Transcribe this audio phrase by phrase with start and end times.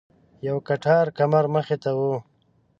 [0.47, 1.99] یو کټار کمر مخې ته و.